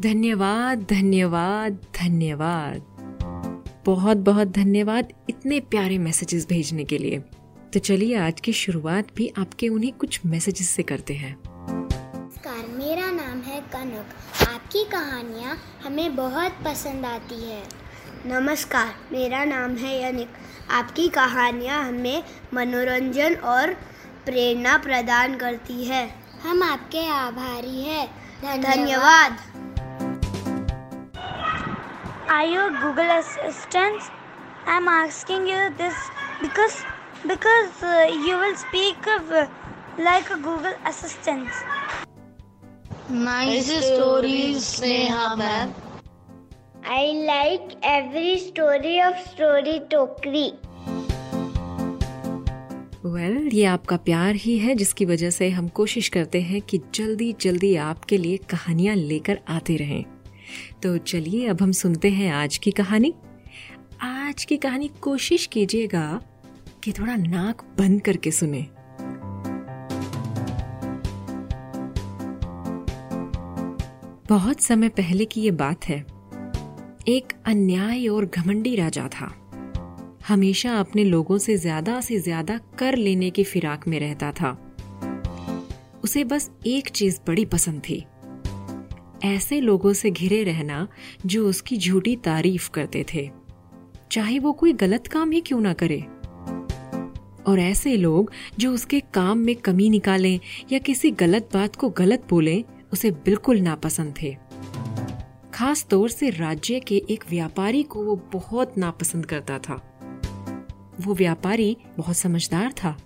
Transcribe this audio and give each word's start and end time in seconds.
धन्यवाद 0.00 0.78
धन्यवाद 0.78 1.72
धन्यवाद। 1.72 2.82
बहुत 3.86 4.16
बहुत 4.16 4.48
धन्यवाद 4.48 5.12
इतने 5.28 5.60
प्यारे 5.60 5.98
मैसेजेस 5.98 6.46
भेजने 6.48 6.84
के 6.84 6.98
लिए। 6.98 7.18
तो 7.72 7.78
चलिए 7.78 8.16
आज 8.16 8.40
की 8.40 8.52
शुरुआत 8.52 9.06
भी 9.16 9.32
आपके 9.38 9.68
उन्हीं 9.68 9.92
कुछ 9.92 10.20
मैसेजेस 10.26 10.68
से 10.70 10.82
करते 10.82 11.14
हैं। 11.14 11.36
नमस्कार 11.48 12.66
मेरा 12.68 13.10
नाम 13.10 13.40
है 13.40 13.60
कनक। 13.60 14.06
आपकी 14.48 14.84
कहानियाँ 14.84 15.80
हमें 15.84 16.16
बहुत 16.16 16.52
पसंद 16.64 17.06
आती 17.06 17.50
है। 17.50 17.62
नमस्कार 18.26 18.94
मेरा 19.12 19.44
नाम 19.44 19.76
है 19.76 20.08
यनिक। 20.08 20.30
आपकी 20.70 21.08
कहानियाँ 21.08 21.88
हमें 21.88 22.24
मनोरंजन 22.54 23.34
और 23.34 23.72
प्रेरणा 24.24 24.78
प्रदान 24.78 25.36
करती 25.36 25.84
है। 25.84 26.14
हम 26.42 26.62
आपके 26.62 27.08
आभारी 27.08 27.84
हैं। 27.84 28.08
धन्यवाद। 28.62 29.36
Are 32.28 32.44
you 32.44 32.60
a 32.60 32.70
Google 32.70 33.10
Assistant? 33.10 34.02
I'm 34.66 34.86
asking 34.86 35.46
you 35.48 35.70
this 35.78 35.96
because 36.42 36.76
because 37.26 37.82
uh, 37.82 38.04
you 38.26 38.36
will 38.36 38.54
speak 38.54 39.06
of, 39.06 39.30
uh, 39.32 39.46
like 39.98 40.28
a 40.28 40.36
Google 40.36 40.74
Assistant. 40.84 41.48
Nice 43.08 43.72
stories, 43.86 44.58
Sneha 44.58 45.38
ma'am. 45.38 45.72
I 46.84 47.04
like 47.30 47.78
every 47.82 48.36
story 48.38 49.00
of 49.00 49.16
Story 49.30 49.80
Tokri. 49.88 50.52
Well 53.04 53.36
well, 53.38 53.54
ये 53.54 53.64
आपका 53.64 53.96
प्यार 54.10 54.34
ही 54.44 54.58
है 54.58 54.74
जिसकी 54.74 55.04
वजह 55.04 55.30
से 55.30 55.50
हम 55.50 55.68
कोशिश 55.80 56.08
करते 56.18 56.40
हैं 56.42 56.62
कि 56.62 56.82
जल्दी 56.94 57.32
जल्दी 57.40 57.74
आपके 57.88 58.18
लिए 58.18 58.36
कहानियाँ 58.50 58.96
लेकर 58.96 59.38
आते 59.48 59.76
रहें 59.76 60.17
तो 60.82 60.96
चलिए, 60.98 61.46
अब 61.48 61.62
हम 61.62 61.72
सुनते 61.72 62.10
हैं 62.10 62.32
आज 62.32 62.58
की 62.58 62.70
कहानी। 62.70 63.14
आज 64.02 64.44
की 64.44 64.56
कहानी 64.56 64.90
कोशिश 65.00 65.46
कीजिएगा 65.46 66.20
कि 66.84 66.92
थोड़ा 66.92 67.16
नाक 67.16 67.62
बंद 67.78 68.00
करके 68.02 68.30
सुने। 68.30 68.66
बहुत 74.28 74.60
समय 74.60 74.88
पहले 74.88 75.24
की 75.24 75.40
ये 75.40 75.50
बात 75.50 75.84
है। 75.84 75.98
एक 77.08 77.32
अन्याय 77.46 78.08
और 78.08 78.24
घमंडी 78.26 78.74
राजा 78.76 79.08
था। 79.08 79.34
हमेशा 80.28 80.74
अपने 80.74 81.04
लोगों 81.04 81.38
से 81.38 81.56
ज़्यादा 81.56 82.00
से 82.00 82.18
ज़्यादा 82.18 82.58
कर 82.78 82.96
लेने 82.96 83.30
की 83.30 83.44
फिराक 83.44 83.88
में 83.88 84.00
रहता 84.00 84.32
था। 84.32 84.50
उसे 86.04 86.24
बस 86.24 86.50
एक 86.66 86.88
चीज़ 86.88 87.18
बड़ी 87.26 87.44
पसंद 87.44 87.80
थी। 87.80 88.04
ऐसे 89.28 89.60
लोगों 89.60 89.92
से 89.92 90.10
घिरे 90.10 90.42
रहना 90.42 90.88
जो 91.26 91.48
उसकी 91.48 91.76
झूठी 91.76 92.16
तारीफ़ 92.16 92.70
करते 92.70 93.04
थे। 93.14 93.30
चाहे 94.12 94.38
वो 94.38 94.52
कोई 94.52 94.72
गलत 94.72 95.06
काम 95.06 95.30
ही 95.30 95.40
क्यों 95.40 95.60
ना 95.60 95.72
करे। 95.72 96.04
और 97.46 97.60
ऐसे 97.60 97.96
लोग 97.96 98.32
जो 98.58 98.72
उसके 98.72 99.00
काम 99.00 99.38
में 99.38 99.54
कमी 99.54 99.90
निकालें 99.90 100.40
या 100.72 100.78
किसी 100.78 101.10
गलत 101.10 101.48
बात 101.54 101.76
को 101.76 101.88
गलत 101.88 102.26
बोलें, 102.30 102.64
उसे 102.92 103.10
बिल्कुल 103.10 103.60
नापसंद 103.60 104.14
थे। 104.22 104.36
खास 105.54 105.86
तौर 105.90 106.10
से 106.10 106.30
राज्य 106.30 106.80
के 106.80 106.96
एक 107.10 107.24
व्यापारी 107.30 107.82
को 107.82 108.04
वो 108.04 108.16
बहुत 108.32 108.78
नापसंद 108.78 109.26
करता 109.26 109.58
था। 109.58 109.98
वो 111.00 111.14
व्यापारी 111.14 111.76
बहुत 111.98 112.16
समझदार 112.16 112.72
था। 112.72 112.96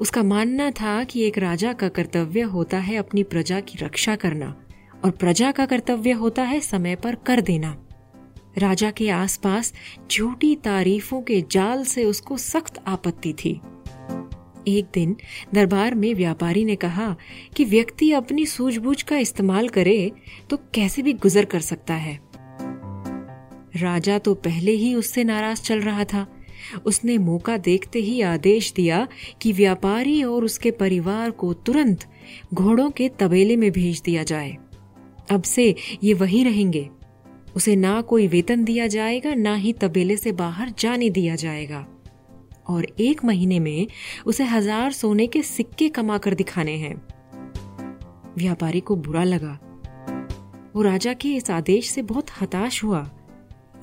उसका 0.00 0.22
मानना 0.22 0.70
था 0.70 1.04
कि 1.04 1.22
एक 1.22 1.38
राजा 1.38 1.72
का 1.72 1.88
कर्तव्य 1.88 2.40
होता 2.40 2.78
है 2.78 2.96
अपनी 2.96 3.22
प्रजा 3.22 3.60
की 3.60 3.78
रक्षा 3.78 4.16
करना। 4.16 4.56
और 5.04 5.10
प्रजा 5.10 5.50
का 5.52 5.66
कर्तव्य 5.66 6.12
होता 6.12 6.42
है 6.42 6.60
समय 6.60 6.96
पर 6.96 7.14
कर 7.26 7.40
देना। 7.40 7.76
राजा 8.58 8.90
के 8.90 9.08
आसपास 9.10 9.72
झूठी 10.10 10.54
तारीफों 10.54 11.20
के 11.22 11.40
जाल 11.50 11.84
से 11.84 12.04
उसको 12.04 12.36
सख्त 12.36 12.82
आपत्ति 12.86 13.32
थी। 13.34 13.60
एक 14.68 14.86
दिन 14.94 15.16
दरबार 15.54 15.94
में 15.94 16.14
व्यापारी 16.14 16.64
ने 16.64 16.76
कहा 16.76 17.14
कि 17.56 17.64
व्यक्ति 17.64 18.10
अपनी 18.12 18.46
सूझबूझ 18.46 19.02
का 19.02 19.16
इस्तेमाल 19.16 19.68
करे 19.68 20.12
तो 20.50 20.56
कैसे 20.74 21.02
भी 21.02 21.12
गुजर 21.12 21.44
कर 21.44 21.60
सकता 21.60 21.94
है। 21.94 22.18
राजा 23.76 24.18
तो 24.18 24.34
पहले 24.34 24.72
ही 24.72 24.94
उससे 24.94 25.24
नाराज़ 25.24 25.62
चल 25.62 25.80
रहा 25.80 26.04
था। 26.04 26.26
उसने 26.86 27.16
मौका 27.18 27.56
देखते 27.56 27.98
ही 27.98 28.20
आदेश 28.20 28.72
दिया 28.72 29.06
कि 29.42 29.52
व्यापारी 29.52 30.22
और 30.22 30.44
उसके 30.44 30.70
परिवार 30.70 31.30
को 31.30 31.52
तुरंत 31.52 32.04
घोड़ों 32.54 32.90
के 32.90 33.08
तबेले 33.08 33.56
में 33.56 33.70
भेज 33.72 34.00
दिया 34.00 34.22
जाए। 34.22 34.56
अब 35.30 35.42
से 35.42 35.74
ये 36.04 36.14
वही 36.14 36.44
रहेंगे। 36.44 36.90
उसे 37.56 37.76
ना 37.76 38.00
कोई 38.00 38.26
वेतन 38.26 38.64
दिया 38.64 38.86
जाएगा, 38.86 39.34
ना 39.34 39.54
ही 39.54 39.72
तबेले 39.72 40.16
से 40.16 40.32
बाहर 40.32 40.72
जाने 40.78 41.10
दिया 41.10 41.34
जाएगा। 41.34 41.86
और 42.68 42.86
एक 43.00 43.24
महीने 43.24 43.58
में 43.58 43.86
उसे 44.26 44.44
हज़ार 44.44 44.92
सोने 44.92 45.26
के 45.26 45.42
सिक्के 45.42 45.88
कमा 45.88 46.18
कर 46.18 46.34
दिखाने 46.34 46.72
हैं। 46.72 47.02
व्यापारी 48.38 48.80
को 48.80 48.96
बुरा 48.96 49.24
लगा। 49.24 49.58
वो 50.76 50.82
राजा 50.82 51.12
के 51.12 51.34
इस 51.34 51.50
आदेश 51.50 51.90
से 51.90 52.02
बहुत 52.02 52.26
हताश 52.40 52.84
हुआ। 52.84 53.10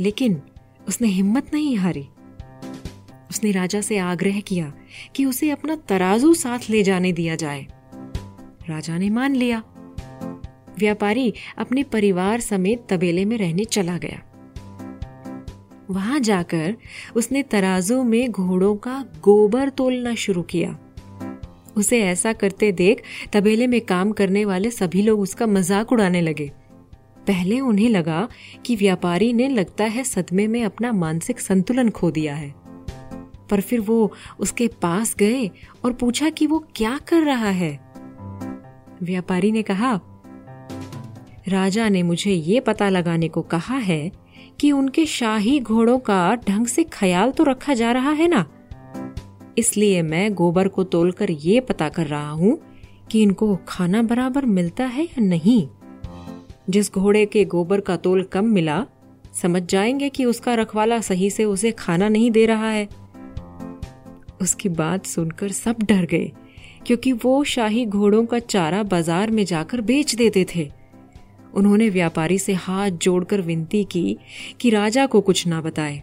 लेकिन 0.00 0.42
उसने 0.88 1.08
हिम्मत 1.08 1.54
नहीं 1.54 1.76
हारी। 1.76 2.08
उसने 3.30 3.50
राजा 3.50 3.80
से 3.80 3.98
आग्रह 3.98 4.40
किया 4.40 4.72
कि 5.16 5.24
उसे 5.24 5.50
अपना 5.50 5.76
तराजू 5.76 6.34
साथ 6.34 6.58
ले 6.70 6.82
जाने 6.82 7.12
दिया 7.12 7.34
जाए। 7.34 7.66
राजा 8.68 8.98
ने 8.98 9.10
मान 9.10 9.36
लिया। 9.36 9.62
व्यापारी 10.78 11.32
अपने 11.58 11.82
परिवार 11.82 12.40
समेत 12.40 12.86
तबेले 12.88 13.24
में 13.24 13.38
रहने 13.38 13.64
चला 13.64 13.98
गया। 13.98 14.22
वहाँ 15.90 16.20
जाकर 16.20 16.74
उसने 17.16 17.42
तराजू 17.42 18.02
में 18.02 18.30
घोड़ों 18.30 18.76
का 18.76 19.04
गोबर 19.24 19.68
तोलना 19.68 20.14
शुरू 20.14 20.42
किया। 20.42 20.78
उसे 21.76 22.00
ऐसा 22.02 22.32
करते 22.32 22.72
देख 22.72 23.02
तबेले 23.32 23.66
में 23.66 23.80
काम 23.80 24.12
करने 24.12 24.44
वाले 24.44 24.70
सभी 24.70 25.02
लोग 25.02 25.20
उसका 25.20 25.46
मज़ाक 25.46 25.92
उड़ाने 25.92 26.20
लगे। 26.20 26.50
पहले 27.26 27.60
उन्हें 27.60 27.88
लगा 27.88 28.28
कि 28.66 28.76
व्यापारी 28.76 29.32
ने 29.32 29.48
लगता 29.48 29.84
है 29.84 30.04
सदमे 30.04 30.46
में 30.46 30.64
अपना 30.64 30.92
मानसिक 30.92 31.40
संतुलन 31.40 31.90
खो 31.90 32.10
दिया 32.10 32.34
है। 32.34 32.54
पर 33.50 33.60
फिर 33.60 33.80
वो 33.80 34.12
उसके 34.40 34.68
पास 34.82 35.14
गए 35.18 35.50
और 35.84 35.92
पूछा 35.92 36.30
कि 36.30 36.46
वो 36.46 36.58
क्या 36.76 36.98
कर 37.08 37.22
रहा 37.22 37.50
है? 37.50 37.72
व्यापारी 39.02 39.52
ने 39.52 39.62
कहा 39.62 40.00
राजा 41.48 41.88
ने 41.88 42.02
मुझे 42.02 42.32
ये 42.32 42.60
पता 42.60 42.88
लगाने 42.88 43.28
को 43.28 43.42
कहा 43.42 43.76
है 43.76 44.12
कि 44.60 44.72
उनके 44.72 45.06
शाही 45.06 45.58
घोड़ों 45.60 45.98
का 45.98 46.34
ढंग 46.48 46.66
से 46.66 46.84
ख्याल 46.84 47.30
तो 47.30 47.44
रखा 47.44 47.74
जा 47.74 47.92
रहा 47.92 48.10
है 48.10 48.28
ना? 48.28 48.44
इसलिए 49.58 50.02
मैं 50.02 50.34
गोबर 50.34 50.68
को 50.68 50.84
तोलकर 50.84 51.30
ये 51.30 51.60
पता 51.60 51.88
कर 51.88 52.06
रहा 52.06 52.30
हूँ 52.30 52.58
कि 53.10 53.22
इनको 53.22 53.58
खाना 53.68 54.02
बराबर 54.02 54.46
मिलता 54.46 54.84
है 54.84 55.04
या 55.04 55.20
नहीं। 55.20 55.68
जिस 56.70 56.92
घोड़े 56.92 57.24
के 57.26 57.44
गोबर 57.44 57.80
का 57.80 57.96
तोल 57.96 58.22
कम 58.22 58.44
मिला, 58.44 58.84
समझ 59.42 59.62
जाएँगे 59.62 60.08
कि 60.08 60.24
उसका 60.24 60.54
रखवाला 60.54 61.00
सही 61.00 61.30
से 61.30 61.44
उसे 61.44 61.70
खाना 61.72 62.08
नहीं 62.08 62.30
दे 62.30 62.46
रहा 62.46 62.70
है। 62.70 62.88
उसकी 64.42 64.68
बात 64.68 65.06
सुनकर 65.06 65.48
सब 65.48 65.82
डर 65.82 66.04
गए, 66.04 66.30
क्योंकि 66.86 67.12
वो 67.12 67.42
शाही 67.44 67.84
घोड़ों 67.86 68.24
का 68.26 68.38
चारा 68.38 68.82
बाज़ार 68.82 69.30
में 69.30 69.44
जाकर 69.44 69.80
बेच 69.80 70.14
देते 70.14 70.46
थे। 70.56 70.83
उन्होंने 71.54 71.88
व्यापारी 71.90 72.38
से 72.38 72.54
हाथ 72.54 72.90
जोड़कर 73.02 73.40
विनती 73.40 73.84
की 73.84 74.16
कि 74.60 74.70
राजा 74.70 75.06
को 75.06 75.20
कुछ 75.20 75.46
ना 75.46 75.60
बताए। 75.60 76.02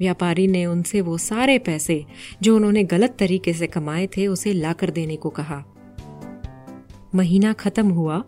व्यापारी 0.00 0.46
ने 0.46 0.64
उनसे 0.66 1.00
वो 1.00 1.16
सारे 1.18 1.58
पैसे, 1.58 2.04
जो 2.42 2.56
उन्होंने 2.56 2.84
गलत 2.84 3.16
तरीके 3.18 3.52
से 3.52 3.66
कमाए 3.66 4.06
थे, 4.06 4.26
उसे 4.26 4.52
लाकर 4.52 4.90
देने 4.90 5.16
को 5.16 5.30
कहा। 5.30 5.64
महीना 7.14 7.52
खत्म 7.52 7.90
हुआ 7.90 8.22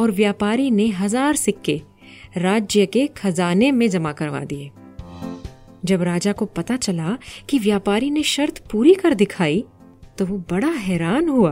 और 0.00 0.10
व्यापारी 0.10 0.70
ने 0.70 0.86
हज़ार 0.88 1.36
सिक्के 1.36 1.80
राज्य 2.36 2.86
के 2.86 3.06
खजाने 3.06 3.70
में 3.72 3.88
जमा 3.90 4.12
करवा 4.12 4.40
दिए। 4.44 4.70
जब 5.84 6.02
राजा 6.02 6.32
को 6.32 6.44
पता 6.46 6.76
चला 6.76 7.16
कि 7.48 7.58
व्यापारी 7.58 8.10
ने 8.10 8.22
शर्त 8.22 8.58
पूरी 8.70 8.94
कर 8.94 9.14
दिखाई 9.14 9.64
तो 10.18 10.26
वो 10.26 10.38
बड़ा 10.50 10.68
हैरान 10.68 11.28
हुआ। 11.28 11.50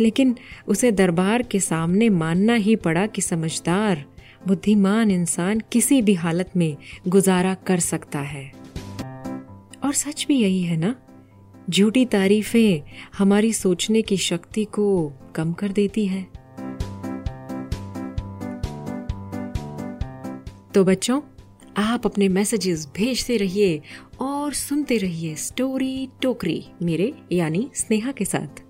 लेकिन 0.00 0.36
उसे 0.68 0.92
दरबार 0.92 1.42
के 1.42 1.60
सामने 1.60 2.08
मानना 2.08 2.54
ही 2.54 2.76
पड़ा 2.76 3.06
कि 3.06 3.22
समझदार, 3.22 4.04
बुद्धिमान 4.48 5.10
इंसान 5.10 5.60
किसी 5.72 6.02
भी 6.02 6.14
हालत 6.14 6.50
में 6.56 6.76
गुजारा 7.08 7.54
कर 7.54 7.80
सकता 7.80 8.18
है। 8.18 8.52
और 9.84 9.92
सच 9.92 10.24
भी 10.28 10.36
यही 10.42 10.62
है 10.62 10.76
ना? 10.76 10.94
झूठी 11.70 12.04
तारीफें 12.04 12.90
हमारी 13.18 13.52
सोचने 13.52 14.02
की 14.02 14.16
शक्ति 14.16 14.64
को 14.64 15.12
कम 15.34 15.52
कर 15.52 15.68
देती 15.68 16.06
है। 16.06 16.22
तो 20.74 20.84
बच्चों, 20.84 21.20
आप 21.76 22.06
अपने 22.06 22.28
मैसेजेस 22.28 22.88
भेजते 22.96 23.36
रहिए 23.36 23.82
और 24.20 24.52
सुनते 24.52 24.96
रहिए 24.96 25.34
स्टोरी 25.34 26.08
टोकरी 26.22 26.66
मेरे, 26.82 27.14
यानी 27.32 27.70
स्नेहा 27.74 28.12
के 28.12 28.24
साथ। 28.24 28.62